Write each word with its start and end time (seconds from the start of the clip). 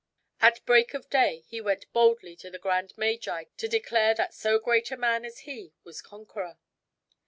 At 0.39 0.65
break 0.65 0.95
of 0.95 1.11
day 1.11 1.43
he 1.47 1.61
went 1.61 1.93
boldly 1.93 2.35
to 2.37 2.49
the 2.49 2.57
grand 2.57 2.91
magi 2.97 3.43
to 3.57 3.67
declare 3.67 4.15
that 4.15 4.33
so 4.33 4.57
great 4.57 4.89
a 4.89 4.97
man 4.97 5.23
as 5.23 5.41
he 5.41 5.73
was 5.83 6.01
conqueror. 6.01 6.57